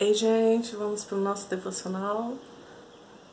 [0.00, 2.34] Ei, gente, vamos para o nosso devocional.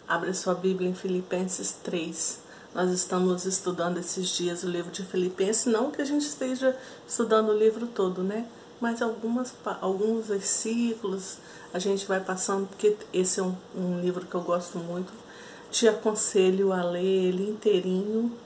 [0.07, 2.37] Abre sua Bíblia em Filipenses 3.
[2.75, 6.77] Nós estamos estudando esses dias o livro de Filipenses, não que a gente esteja
[7.07, 8.45] estudando o livro todo, né?
[8.79, 11.39] Mas algumas, alguns versículos
[11.73, 15.11] a gente vai passando, porque esse é um, um livro que eu gosto muito.
[15.71, 18.37] Te aconselho a ler ele inteirinho,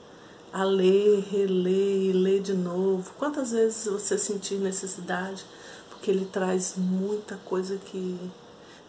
[0.54, 3.12] a ler, reler e ler de novo.
[3.18, 5.44] Quantas vezes você sentir necessidade?
[5.96, 8.30] Porque ele traz muita coisa que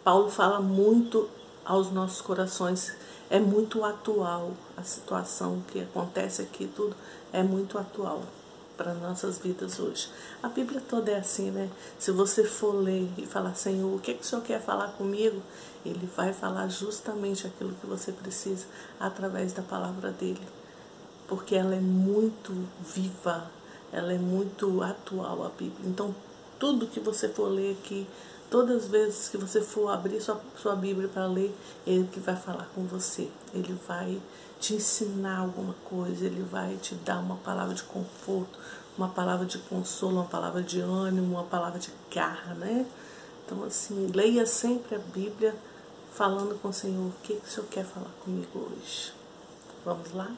[0.04, 1.30] Paulo fala muito
[1.66, 2.94] aos nossos corações.
[3.30, 6.96] É muito atual a situação que acontece aqui, tudo
[7.34, 8.22] é muito atual
[8.77, 10.09] para nossas vidas hoje.
[10.44, 11.70] A Bíblia toda é assim, né?
[11.98, 15.41] Se você for ler e falar, Senhor, o que, que o Senhor quer falar comigo?
[15.85, 18.66] Ele vai falar justamente aquilo que você precisa
[18.99, 20.48] através da palavra dele.
[21.27, 23.49] Porque ela é muito viva,
[23.91, 25.90] ela é muito atual, a Bíblia.
[25.90, 26.13] Então,
[26.60, 28.08] tudo que você for ler aqui,
[28.50, 32.36] todas as vezes que você for abrir sua, sua Bíblia para ler, ele que vai
[32.36, 33.30] falar com você.
[33.54, 34.20] Ele vai
[34.60, 38.58] te ensinar alguma coisa, ele vai te dar uma palavra de conforto,
[38.98, 42.86] uma palavra de consolo, uma palavra de ânimo, uma palavra de garra, né?
[43.46, 45.55] Então, assim, leia sempre a Bíblia
[46.14, 49.14] falando com o Senhor, o que, que o Senhor quer falar comigo hoje?
[49.86, 50.30] Vamos lá?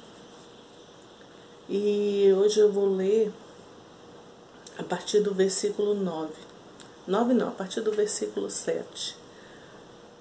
[1.70, 3.31] E hoje eu vou ler
[4.80, 6.31] a partir do versículo 9.
[7.05, 9.13] 9 não, a partir do versículo 7.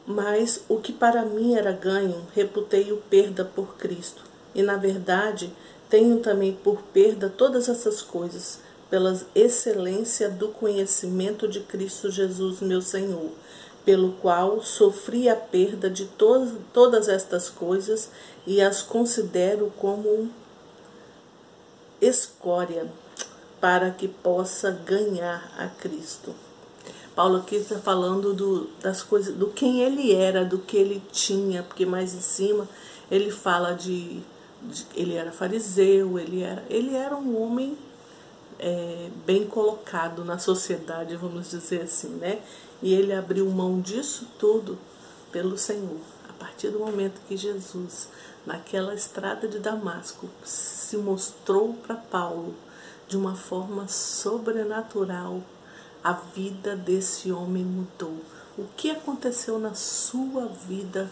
[0.04, 4.24] Mas o que para mim era ganho, reputei-o perda por Cristo.
[4.52, 5.52] E na verdade,
[5.88, 8.58] tenho também por perda todas essas coisas,
[8.90, 13.30] pela excelência do conhecimento de Cristo Jesus, meu Senhor,
[13.84, 18.10] pelo qual sofri a perda de to todas estas coisas
[18.44, 20.30] e as considero como
[22.00, 22.88] escória
[23.60, 26.34] para que possa ganhar a Cristo.
[27.14, 31.64] Paulo aqui está falando do, das coisas, do quem ele era, do que ele tinha,
[31.64, 32.68] porque mais em cima
[33.10, 34.20] ele fala de,
[34.62, 37.76] de ele era fariseu, ele era, ele era um homem
[38.58, 42.40] é, bem colocado na sociedade, vamos dizer assim, né?
[42.80, 44.78] E ele abriu mão disso tudo
[45.32, 45.98] pelo Senhor.
[46.28, 48.08] A partir do momento que Jesus,
[48.46, 52.54] naquela estrada de Damasco, se mostrou para Paulo
[53.08, 55.42] de uma forma sobrenatural,
[56.04, 58.18] a vida desse homem mudou.
[58.56, 61.10] O que aconteceu na sua vida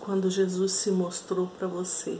[0.00, 2.18] quando Jesus se mostrou para você?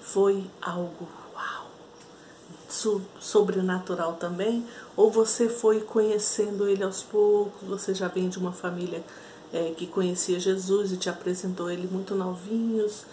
[0.00, 4.66] Foi algo uau, sobrenatural também?
[4.96, 7.68] Ou você foi conhecendo ele aos poucos?
[7.68, 9.04] Você já vem de uma família
[9.52, 13.04] é, que conhecia Jesus e te apresentou ele muito novinhos?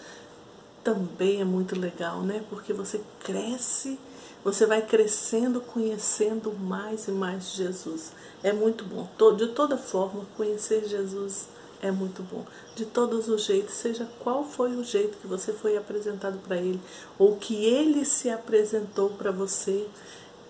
[0.84, 2.44] Também é muito legal, né?
[2.48, 3.98] Porque você cresce
[4.44, 8.12] você vai crescendo, conhecendo mais e mais Jesus.
[8.42, 9.08] É muito bom.
[9.34, 11.48] De toda forma, conhecer Jesus
[11.80, 12.44] é muito bom.
[12.76, 16.78] De todos os jeitos, seja qual foi o jeito que você foi apresentado para ele,
[17.18, 19.86] ou que ele se apresentou para você,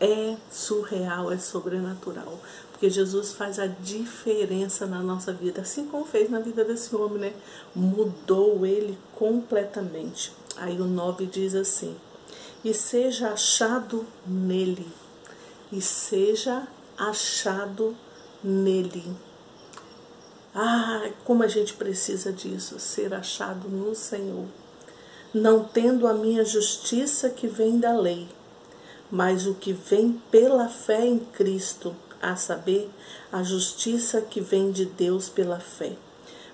[0.00, 2.40] é surreal, é sobrenatural.
[2.84, 7.18] Porque Jesus faz a diferença na nossa vida, assim como fez na vida desse homem,
[7.18, 7.32] né?
[7.74, 10.30] Mudou ele completamente.
[10.54, 11.96] Aí o 9 diz assim:
[12.62, 14.86] e seja achado nele,
[15.72, 16.68] e seja
[16.98, 17.96] achado
[18.42, 19.16] nele.
[20.54, 24.44] Ah, como a gente precisa disso, ser achado no Senhor.
[25.32, 28.28] Não tendo a minha justiça que vem da lei,
[29.10, 31.96] mas o que vem pela fé em Cristo,
[32.30, 32.90] a saber,
[33.32, 35.92] a justiça que vem de Deus pela fé,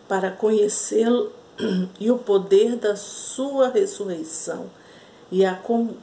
[0.08, 1.32] para conhecê-lo
[2.00, 4.70] e o poder da sua ressurreição
[5.30, 5.94] e a, com,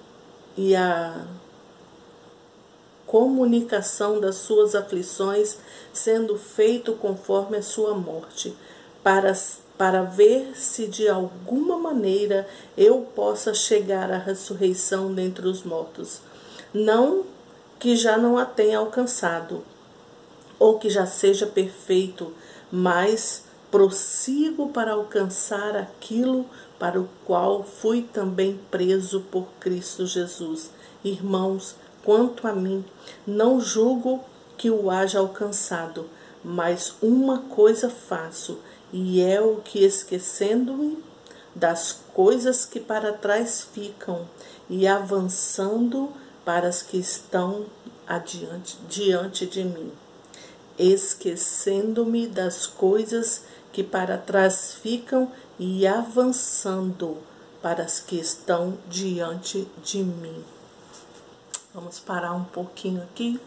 [0.55, 1.25] e a
[3.05, 5.57] comunicação das suas aflições,
[5.93, 8.55] sendo feito conforme a sua morte,
[9.03, 9.33] para,
[9.77, 16.19] para ver se de alguma maneira eu possa chegar à ressurreição dentre os mortos.
[16.73, 17.23] Não
[17.79, 19.63] que já não a tenha alcançado,
[20.59, 22.33] ou que já seja perfeito,
[22.71, 26.45] mas prossigo para alcançar aquilo
[26.79, 30.71] para o qual fui também preso por Cristo Jesus.
[31.03, 32.83] Irmãos, quanto a mim,
[33.25, 34.23] não julgo
[34.57, 36.09] que o haja alcançado,
[36.43, 38.59] mas uma coisa faço,
[38.91, 41.03] e é o que, esquecendo-me
[41.53, 44.27] das coisas que para trás ficam
[44.69, 46.11] e avançando
[46.47, 47.65] para as que estão
[48.07, 49.91] adiante, diante de mim,
[50.79, 53.41] esquecendo-me das coisas
[53.73, 55.29] que para trás ficam
[55.59, 57.17] e avançando
[57.61, 60.41] para as que estão diante de mim.
[61.73, 63.37] Vamos parar um pouquinho aqui.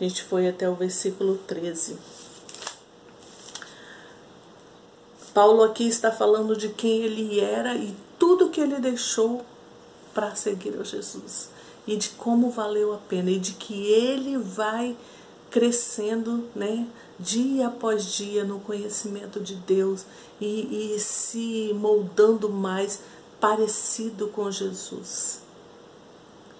[0.00, 1.96] A gente foi até o versículo 13.
[5.32, 9.46] Paulo aqui está falando de quem ele era e tudo que ele deixou
[10.12, 11.52] para seguir a Jesus.
[11.86, 14.96] E de como valeu a pena e de que ele vai
[15.50, 16.86] crescendo, né,
[17.18, 20.06] dia após dia no conhecimento de Deus
[20.40, 23.00] e, e se moldando mais
[23.38, 25.42] parecido com Jesus.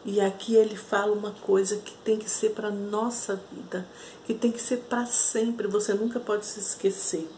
[0.05, 3.87] E aqui ele fala uma coisa que tem que ser para nossa vida,
[4.27, 5.69] que tem que ser para sempre.
[5.69, 7.29] Você nunca pode se esquecer.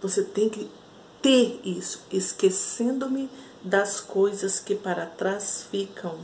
[0.00, 0.70] Você tem que
[1.20, 3.28] ter isso, esquecendo-me
[3.62, 6.18] das coisas que para trás ficam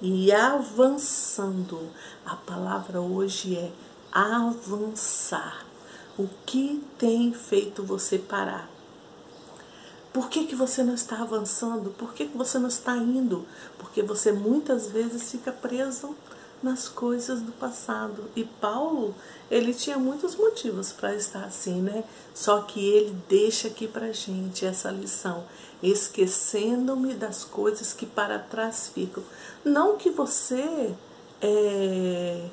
[0.00, 1.90] e avançando.
[2.24, 3.70] A palavra hoje é
[4.12, 5.66] avançar.
[6.18, 8.68] O que tem feito você parar?
[10.12, 11.90] Por que, que você não está avançando?
[11.90, 13.46] Por que, que você não está indo?
[13.78, 16.16] Porque você muitas vezes fica preso
[16.62, 18.30] nas coisas do passado.
[18.36, 19.14] E Paulo,
[19.50, 22.04] ele tinha muitos motivos para estar assim, né?
[22.34, 25.44] Só que ele deixa aqui para gente essa lição,
[25.82, 29.22] esquecendo-me das coisas que para trás ficam.
[29.64, 30.94] Não que você
[31.40, 32.46] é,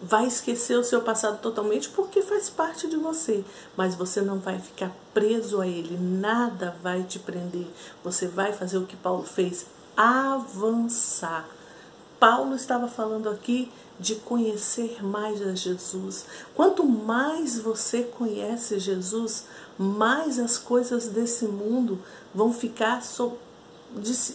[0.00, 3.44] vai esquecer o seu passado totalmente porque faz parte de você,
[3.76, 7.66] mas você não vai ficar preso a ele, nada vai te prender.
[8.04, 9.66] Você vai fazer o que Paulo fez,
[9.96, 11.48] avançar.
[12.18, 16.24] Paulo estava falando aqui de conhecer mais a Jesus.
[16.54, 19.46] Quanto mais você conhece Jesus,
[19.78, 22.00] mais as coisas desse mundo
[22.34, 23.00] vão ficar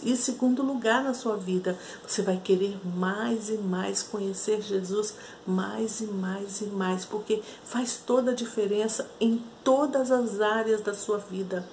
[0.02, 1.78] em segundo lugar na sua vida.
[2.06, 5.14] Você vai querer mais e mais conhecer Jesus,
[5.46, 10.94] mais e mais e mais, porque faz toda a diferença em todas as áreas da
[10.94, 11.66] sua vida.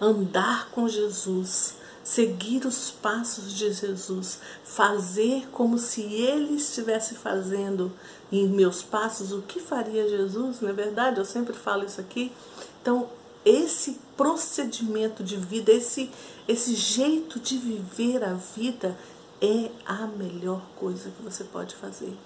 [0.00, 7.92] Andar com Jesus, seguir os passos de Jesus, fazer como se ele estivesse fazendo
[8.32, 11.18] em meus passos, o que faria Jesus, não é verdade?
[11.18, 12.32] Eu sempre falo isso aqui.
[12.80, 13.08] Então,
[13.44, 16.10] esse procedimento de vida, esse,
[16.46, 18.96] esse jeito de viver a vida
[19.40, 22.16] é a melhor coisa que você pode fazer.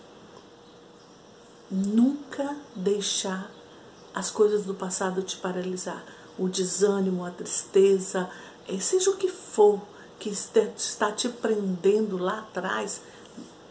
[1.71, 3.51] Nunca deixar
[4.15, 6.05] as coisas do passado te paralisar.
[6.37, 8.29] O desânimo, a tristeza,
[8.81, 9.81] seja o que for
[10.19, 13.01] que está te prendendo lá atrás,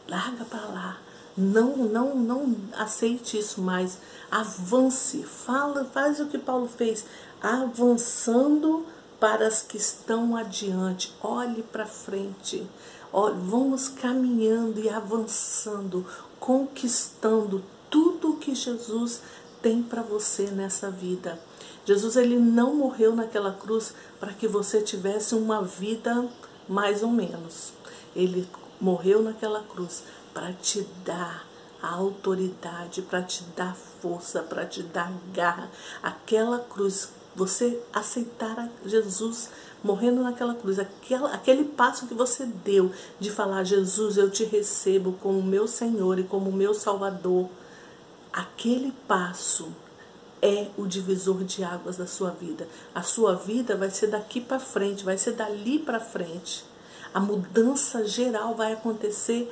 [0.08, 0.98] larga para lá.
[1.36, 3.98] Não, não, não aceite isso mais.
[4.30, 7.06] Avance, fala, faz o que Paulo fez
[7.42, 8.86] avançando
[9.20, 11.14] para as que estão adiante.
[11.24, 12.68] Olhe para frente.
[13.12, 16.06] Vamos caminhando e avançando,
[16.40, 19.22] conquistando tudo que Jesus
[19.62, 21.40] tem para você nessa vida.
[21.86, 23.94] Jesus ele não morreu naquela cruz
[24.24, 26.30] para que você tivesse uma vida
[26.66, 27.74] mais ou menos.
[28.16, 28.48] Ele
[28.80, 30.02] morreu naquela cruz
[30.34, 31.46] para te dar
[31.82, 35.70] a autoridade, para te dar força, para te dar garra.
[36.02, 39.50] Aquela cruz você aceitar Jesus
[39.84, 45.18] morrendo naquela cruz, aquela, aquele passo que você deu de falar, Jesus, eu te recebo
[45.22, 47.50] como meu Senhor e como meu Salvador,
[48.32, 49.74] aquele passo
[50.44, 52.68] é o divisor de águas da sua vida.
[52.94, 56.66] A sua vida vai ser daqui para frente, vai ser dali para frente.
[57.14, 59.50] A mudança geral vai acontecer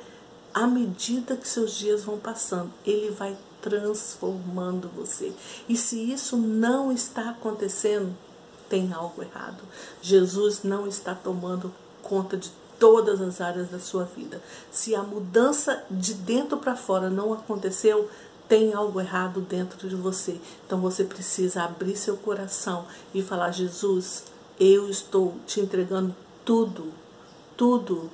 [0.52, 2.70] à medida que seus dias vão passando.
[2.84, 5.32] Ele vai transformando você.
[5.66, 8.14] E se isso não está acontecendo,
[8.68, 9.62] tem algo errado.
[10.02, 14.42] Jesus não está tomando conta de todas as áreas da sua vida.
[14.70, 18.10] Se a mudança de dentro para fora não aconteceu,
[18.52, 20.38] tem algo errado dentro de você.
[20.66, 24.24] Então você precisa abrir seu coração e falar: Jesus,
[24.60, 26.92] eu estou te entregando tudo,
[27.56, 28.10] tudo,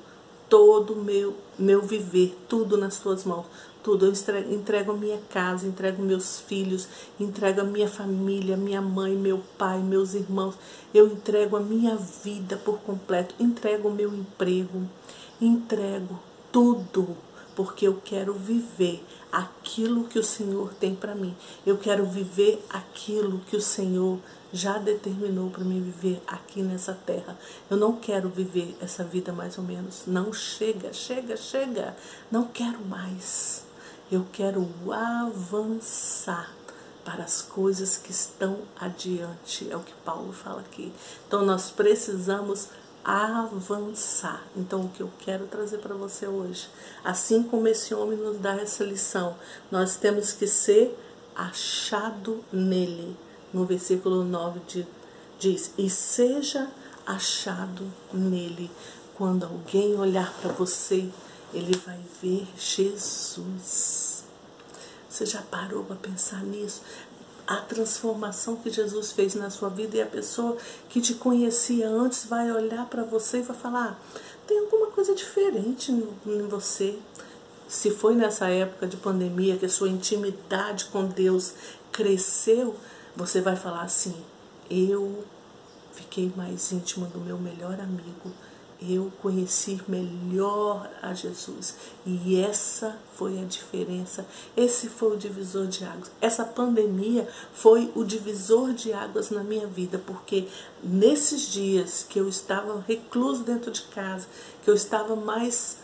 [0.49, 3.47] todo o meu, meu viver, tudo nas tuas mãos
[3.83, 4.07] tudo.
[4.07, 4.13] Eu
[4.53, 6.87] entrego a minha casa, entrego meus filhos,
[7.19, 10.55] entrego a minha família, minha mãe, meu pai, meus irmãos.
[10.95, 14.83] Eu entrego a minha vida por completo, entrego o meu emprego,
[15.41, 16.17] entrego
[16.53, 17.17] tudo,
[17.59, 21.37] porque eu quero viver aquilo que o Senhor tem para mim.
[21.67, 24.21] Eu quero viver aquilo que o Senhor
[24.53, 27.37] já determinou para mim viver aqui nessa terra.
[27.69, 30.05] Eu não quero viver essa vida mais ou menos.
[30.07, 31.97] Não chega, chega, chega.
[32.31, 33.65] Não quero mais.
[34.09, 36.55] Eu quero avançar
[37.05, 39.69] para as coisas que estão adiante.
[39.69, 40.93] É o que Paulo fala aqui.
[41.27, 42.69] Então nós precisamos
[43.09, 44.43] avançar.
[44.57, 46.69] Então o que eu quero trazer para você hoje,
[47.03, 49.37] assim como esse homem nos dá essa lição,
[49.71, 50.97] nós temos que ser
[51.35, 53.17] achado nele.
[53.53, 54.87] No versículo 9 de,
[55.39, 56.69] diz: "E seja
[57.07, 58.71] achado nele".
[59.15, 61.11] Quando alguém olhar para você
[61.53, 64.25] ele vai ver Jesus.
[65.09, 66.83] Você já parou para pensar nisso?
[67.49, 70.59] A transformação que Jesus fez na sua vida e a pessoa
[70.91, 75.15] que te conhecia antes vai olhar para você e vai falar: ah, tem alguma coisa
[75.15, 76.99] diferente em você.
[77.67, 81.55] Se foi nessa época de pandemia que a sua intimidade com Deus
[81.91, 82.77] cresceu,
[83.17, 84.15] você vai falar assim:
[84.71, 85.25] eu
[85.93, 88.31] fiquei mais íntima do meu melhor amigo
[88.81, 91.75] eu conheci melhor a Jesus.
[92.07, 94.25] E essa foi a diferença.
[94.57, 96.11] Esse foi o divisor de águas.
[96.21, 100.47] Essa pandemia foi o divisor de águas na minha vida, porque
[100.83, 104.27] nesses dias que eu estava recluso dentro de casa,
[104.63, 105.79] que eu estava mais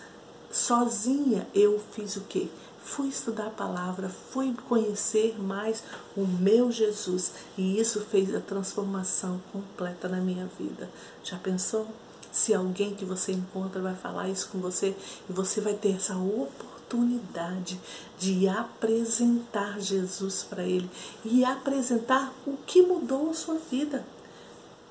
[0.50, 2.48] sozinha, eu fiz o quê?
[2.84, 5.82] Fui estudar a palavra, fui conhecer mais
[6.14, 10.88] o meu Jesus e isso fez a transformação completa na minha vida.
[11.24, 11.88] Já pensou?
[12.34, 14.96] Se alguém que você encontra vai falar isso com você
[15.30, 17.80] e você vai ter essa oportunidade
[18.18, 20.90] de apresentar Jesus para ele
[21.24, 24.04] e apresentar o que mudou a sua vida.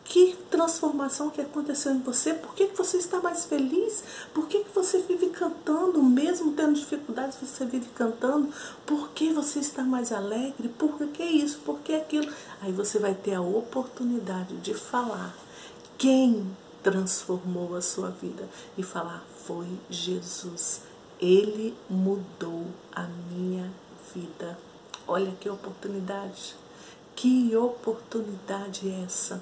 [0.05, 2.33] Que transformação que aconteceu em você?
[2.33, 4.03] Por que, que você está mais feliz?
[4.33, 8.53] Por que, que você vive cantando, mesmo tendo dificuldades, você vive cantando?
[8.85, 10.69] Por que você está mais alegre?
[10.69, 11.59] Por que isso?
[11.59, 12.31] Por que aquilo?
[12.61, 15.35] Aí você vai ter a oportunidade de falar
[15.97, 16.45] quem
[16.83, 18.47] transformou a sua vida
[18.77, 20.81] e falar: Foi Jesus,
[21.19, 23.71] Ele mudou a minha
[24.13, 24.57] vida.
[25.07, 26.55] Olha que oportunidade,
[27.15, 29.41] que oportunidade é essa.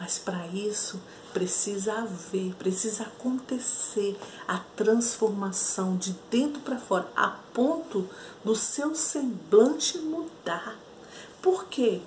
[0.00, 1.00] Mas para isso
[1.32, 8.08] precisa haver, precisa acontecer a transformação de dentro para fora, a ponto
[8.44, 10.76] do seu semblante mudar.
[11.42, 12.00] Por quê?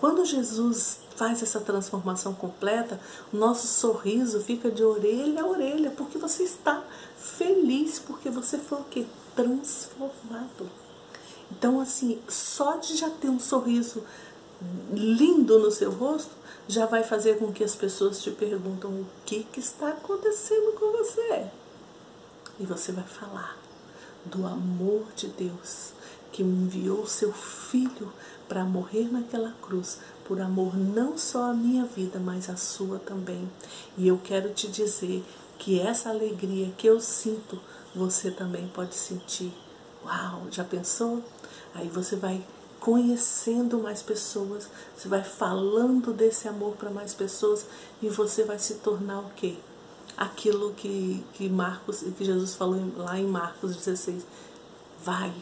[0.00, 3.00] Quando Jesus faz essa transformação completa,
[3.32, 6.84] nosso sorriso fica de orelha a orelha, porque você está
[7.18, 9.04] feliz, porque você foi o que?
[9.34, 10.70] Transformado.
[11.50, 14.04] Então, assim, só de já ter um sorriso
[14.92, 16.30] lindo no seu rosto,
[16.68, 20.92] já vai fazer com que as pessoas te perguntam o que, que está acontecendo com
[20.92, 21.46] você.
[22.60, 23.56] E você vai falar
[24.24, 25.92] do amor de Deus
[26.30, 28.12] que enviou seu filho
[28.48, 29.98] para morrer naquela cruz,
[30.28, 33.50] por amor não só à minha vida, mas à sua também.
[33.96, 35.24] E eu quero te dizer
[35.58, 37.58] que essa alegria que eu sinto,
[37.96, 39.52] você também pode sentir.
[40.04, 41.24] Uau, já pensou?
[41.74, 42.44] Aí você vai
[42.78, 47.66] conhecendo mais pessoas, você vai falando desse amor para mais pessoas
[48.00, 49.56] e você vai se tornar o quê?
[50.16, 54.24] Aquilo que, que Marcos, que Jesus falou lá em Marcos 16.
[55.02, 55.32] Vai,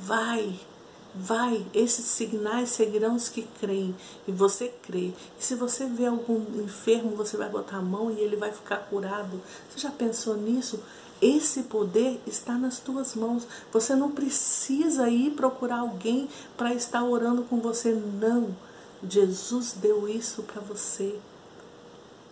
[0.00, 0.58] vai,
[1.18, 3.94] vai, esses sinais seguirão os que creem,
[4.28, 5.12] e você crê.
[5.38, 8.76] E se você vê algum enfermo, você vai botar a mão e ele vai ficar
[8.76, 9.40] curado.
[9.70, 10.80] Você já pensou nisso?
[11.20, 13.46] Esse poder está nas tuas mãos.
[13.72, 18.54] Você não precisa ir procurar alguém para estar orando com você, não.
[19.08, 21.18] Jesus deu isso para você.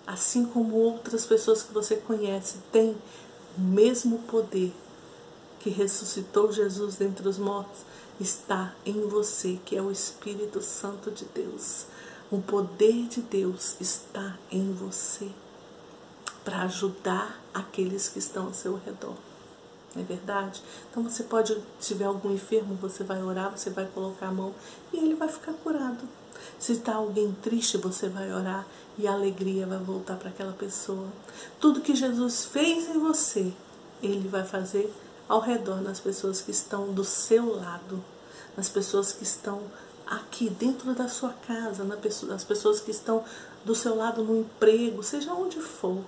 [0.07, 2.95] Assim como outras pessoas que você conhece têm
[3.57, 4.73] o mesmo poder
[5.65, 7.81] que ressuscitou Jesus dentre os mortos
[8.21, 11.87] está em você, que é o Espírito Santo de Deus.
[12.31, 15.31] O poder de Deus está em você
[16.45, 19.17] para ajudar aqueles que estão ao seu redor.
[19.95, 20.63] Não é verdade?
[20.91, 24.55] Então você pode, se tiver algum enfermo, você vai orar, você vai colocar a mão
[24.93, 26.07] e ele vai ficar curado.
[26.59, 28.67] Se está alguém triste, você vai orar
[28.99, 31.09] e a alegria vai voltar para aquela pessoa.
[31.59, 33.51] Tudo que Jesus fez em você,
[34.03, 34.93] ele vai fazer
[35.29, 38.03] ao redor nas pessoas que estão do seu lado,
[38.57, 39.63] nas pessoas que estão
[40.07, 43.25] aqui dentro da sua casa, nas pessoas que estão
[43.65, 46.05] do seu lado no emprego, seja onde for.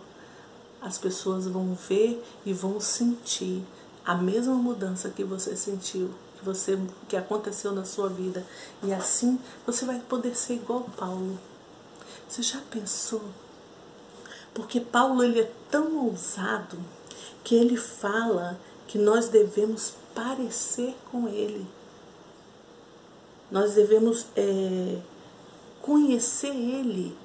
[0.81, 3.65] As pessoas vão ver e vão sentir
[4.05, 8.45] a mesma mudança que você sentiu, que você que aconteceu na sua vida,
[8.83, 11.39] e assim você vai poder ser igual Paulo.
[12.29, 13.23] Você já pensou?
[14.55, 16.79] Porque Paulo ele é tão ousado
[17.43, 21.67] que ele fala que nós devemos parecer com Ele.
[23.51, 24.99] Nós devemos é,
[25.83, 27.17] conhecer Ele.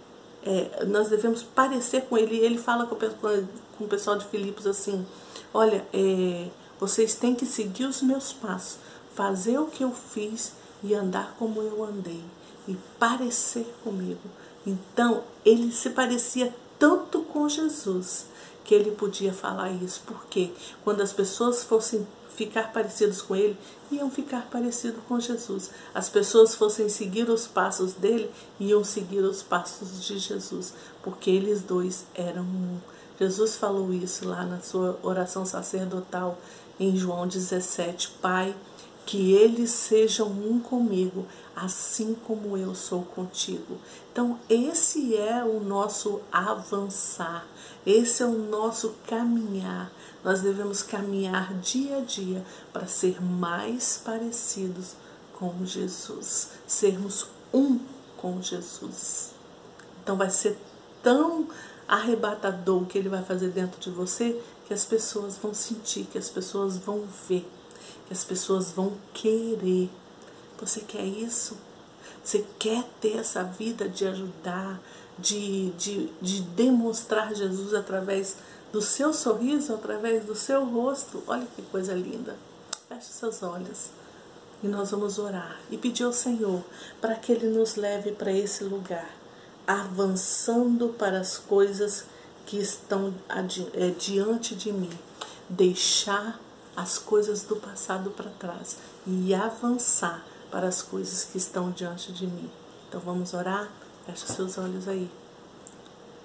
[0.44, 2.38] É, nós devemos parecer com Ele.
[2.38, 5.06] Ele fala com, com o pessoal de Filipos assim:
[5.54, 6.50] Olha, é,
[6.80, 8.80] vocês têm que seguir os meus passos,
[9.14, 10.54] fazer o que eu fiz
[10.84, 12.24] e andar como eu andei,
[12.68, 14.30] e parecer comigo.
[14.66, 18.26] Então, ele se parecia tanto com Jesus
[18.64, 20.52] que ele podia falar isso, porque
[20.84, 23.58] quando as pessoas fossem ficar parecidos com ele,
[23.92, 25.70] iam ficar parecidos com Jesus.
[25.94, 31.62] As pessoas fossem seguir os passos dele, iam seguir os passos de Jesus, porque eles
[31.62, 32.80] dois eram um.
[33.20, 36.38] Jesus falou isso lá na sua oração sacerdotal
[36.80, 38.56] em João 17: Pai,
[39.06, 43.78] que eles sejam um comigo, assim como eu sou contigo.
[44.12, 47.46] Então, esse é o nosso avançar,
[47.86, 49.92] esse é o nosso caminhar.
[50.24, 54.94] Nós devemos caminhar dia a dia para ser mais parecidos
[55.34, 57.80] com Jesus, sermos um
[58.16, 59.32] com Jesus.
[60.04, 60.58] Então, vai ser
[61.02, 61.48] tão
[61.88, 66.30] arrebatador que ele vai fazer dentro de você que as pessoas vão sentir, que as
[66.30, 67.46] pessoas vão ver
[68.08, 69.90] que as pessoas vão querer.
[70.60, 71.58] Você quer isso?
[72.24, 74.80] Você quer ter essa vida de ajudar,
[75.18, 78.38] de, de, de demonstrar Jesus através
[78.72, 81.24] do seu sorriso, através do seu rosto?
[81.28, 82.36] Olha que coisa linda.
[82.88, 83.90] Feche seus olhos
[84.64, 86.64] e nós vamos orar e pedir ao Senhor
[87.00, 89.10] para que Ele nos leve para esse lugar,
[89.66, 92.06] avançando para as coisas
[92.46, 93.14] que estão
[93.74, 94.92] é, diante de mim.
[95.50, 96.40] Deixar
[96.76, 102.28] as coisas do passado para trás e avançar para as coisas que estão diante de
[102.28, 102.50] mim.
[102.88, 103.72] Então vamos orar?
[104.06, 105.10] Feche seus olhos aí.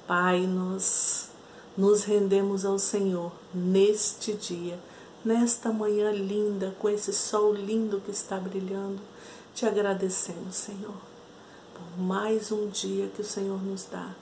[0.06, 1.28] Pai, nós
[1.76, 4.78] nos rendemos ao Senhor neste dia,
[5.24, 9.00] nesta manhã linda, com esse sol lindo que está brilhando.
[9.54, 10.94] Te agradecemos, Senhor,
[11.74, 14.14] por mais um dia que o Senhor nos dá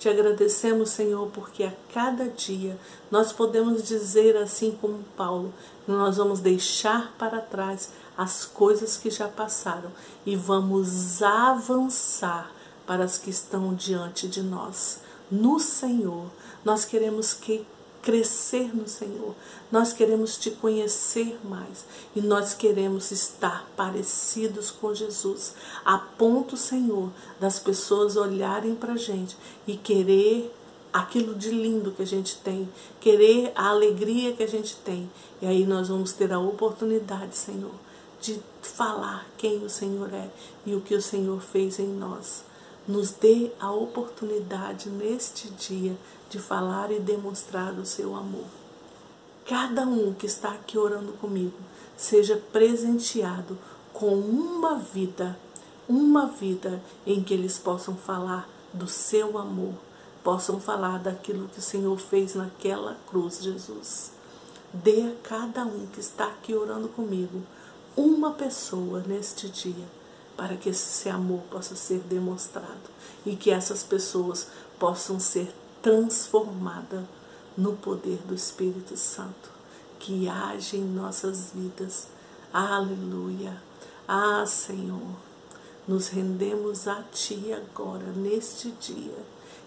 [0.00, 2.78] te agradecemos, Senhor, porque a cada dia
[3.10, 5.52] nós podemos dizer assim como Paulo,
[5.86, 9.92] nós vamos deixar para trás as coisas que já passaram
[10.24, 12.50] e vamos avançar
[12.86, 15.00] para as que estão diante de nós.
[15.30, 16.30] No Senhor,
[16.64, 17.66] nós queremos que
[18.02, 19.34] crescer no Senhor.
[19.70, 25.54] Nós queremos te conhecer mais e nós queremos estar parecidos com Jesus,
[25.84, 30.54] a ponto, Senhor, das pessoas olharem para a gente e querer
[30.92, 32.68] aquilo de lindo que a gente tem,
[33.00, 35.10] querer a alegria que a gente tem.
[35.40, 37.74] E aí nós vamos ter a oportunidade, Senhor,
[38.20, 40.28] de falar quem o Senhor é
[40.66, 42.44] e o que o Senhor fez em nós.
[42.88, 45.96] Nos dê a oportunidade neste dia
[46.30, 48.46] de falar e demonstrar o seu amor.
[49.44, 51.58] Cada um que está aqui orando comigo
[51.96, 53.58] seja presenteado
[53.92, 55.36] com uma vida,
[55.88, 59.74] uma vida em que eles possam falar do seu amor,
[60.22, 64.12] possam falar daquilo que o Senhor fez naquela cruz, Jesus.
[64.72, 67.42] Dê a cada um que está aqui orando comigo
[67.96, 70.00] uma pessoa neste dia
[70.36, 72.88] para que esse amor possa ser demonstrado
[73.26, 74.46] e que essas pessoas
[74.78, 77.08] possam ser transformada
[77.56, 79.60] no poder do Espírito Santo
[80.00, 82.08] que age em nossas vidas.
[82.52, 83.62] Aleluia.
[84.08, 85.14] Ah, Senhor,
[85.86, 89.18] nos rendemos a Ti agora, neste dia,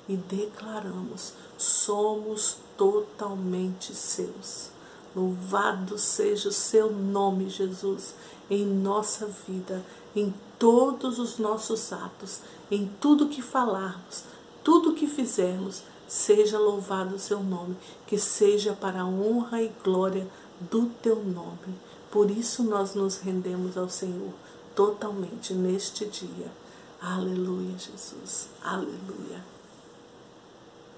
[0.10, 4.72] e declaramos: somos totalmente seus.
[5.16, 8.16] Louvado seja o Seu nome, Jesus,
[8.50, 12.40] em nossa vida, em todos os nossos atos,
[12.72, 14.24] em tudo que falarmos,
[14.64, 20.28] tudo que fizermos seja louvado o seu nome, que seja para a honra e glória
[20.60, 21.76] do teu nome.
[22.12, 24.34] Por isso nós nos rendemos ao Senhor
[24.76, 26.52] totalmente neste dia.
[27.02, 28.50] Aleluia, Jesus.
[28.64, 29.53] Aleluia.